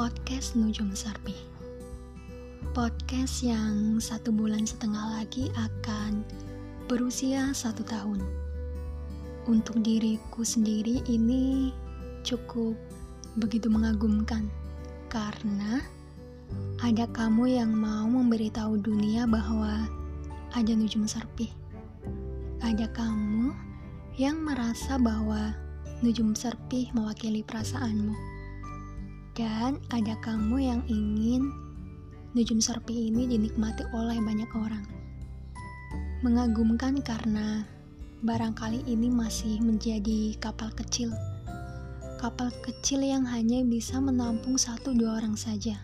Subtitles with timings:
[0.00, 1.36] podcast Nujum Sarpi
[2.72, 6.24] Podcast yang satu bulan setengah lagi akan
[6.88, 8.16] berusia satu tahun.
[9.44, 11.68] Untuk diriku sendiri ini
[12.24, 12.80] cukup
[13.36, 14.48] begitu mengagumkan
[15.12, 15.84] Karena
[16.80, 19.84] ada kamu yang mau memberitahu dunia bahwa
[20.56, 21.52] ada Nujum Sarpi
[22.64, 23.52] Ada kamu
[24.16, 25.52] yang merasa bahwa
[26.00, 28.39] Nujum Serpih mewakili perasaanmu
[29.34, 31.50] dan ada kamu yang ingin
[32.30, 34.86] Nujum Serpi ini dinikmati oleh banyak orang.
[36.22, 37.66] Mengagumkan karena
[38.22, 41.10] barangkali ini masih menjadi kapal kecil.
[42.22, 45.82] Kapal kecil yang hanya bisa menampung satu dua orang saja.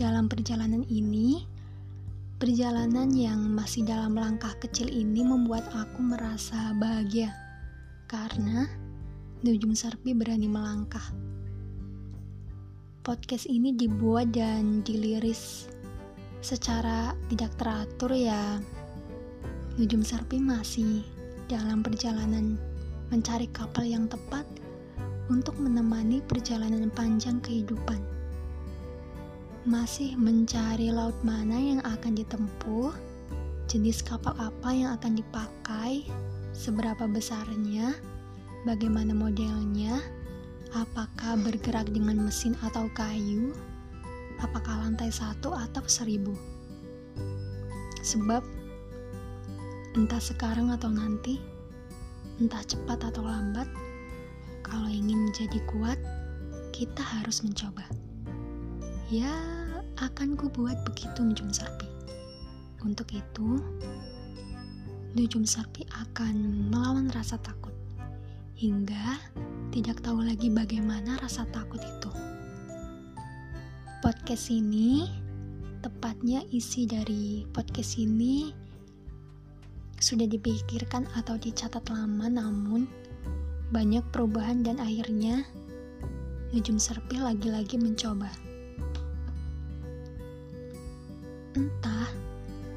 [0.00, 1.44] Dalam perjalanan ini,
[2.40, 7.36] perjalanan yang masih dalam langkah kecil ini membuat aku merasa bahagia
[8.08, 8.64] karena
[9.44, 11.04] Nujum Serpi berani melangkah
[13.08, 15.64] podcast ini dibuat dan diliris
[16.44, 18.60] secara tidak teratur ya
[19.80, 21.08] Nujum Sarpi masih
[21.48, 22.60] dalam perjalanan
[23.08, 24.44] mencari kapal yang tepat
[25.32, 27.96] untuk menemani perjalanan panjang kehidupan.
[29.64, 32.92] Masih mencari laut mana yang akan ditempuh,
[33.72, 36.04] jenis kapal apa yang akan dipakai,
[36.52, 37.96] seberapa besarnya,
[38.68, 39.96] bagaimana modelnya,
[40.76, 43.56] Apakah bergerak dengan mesin atau kayu?
[44.36, 46.36] Apakah lantai satu atau seribu?
[48.04, 48.44] Sebab
[49.96, 51.40] entah sekarang atau nanti,
[52.36, 53.64] entah cepat atau lambat,
[54.60, 55.96] kalau ingin menjadi kuat,
[56.76, 57.88] kita harus mencoba.
[59.08, 59.32] Ya,
[59.96, 61.88] akan ku buat begitu Nujum Sarpi.
[62.84, 63.56] Untuk itu,
[65.16, 67.72] Nujum Sarpi akan melawan rasa takut
[68.58, 69.16] hingga
[69.68, 72.10] tidak tahu lagi bagaimana rasa takut itu.
[74.00, 75.04] Podcast ini,
[75.84, 78.50] tepatnya isi dari podcast ini
[79.98, 82.86] sudah dipikirkan atau dicatat lama namun
[83.74, 85.44] banyak perubahan dan akhirnya
[86.48, 88.32] Nujum Serpi lagi-lagi mencoba.
[91.52, 92.08] Entah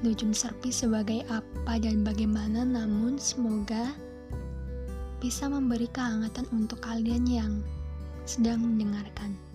[0.00, 3.92] Nujum Serpi sebagai apa dan bagaimana namun semoga
[5.18, 7.52] bisa memberi kehangatan untuk kalian yang
[8.22, 9.47] sedang mendengarkan.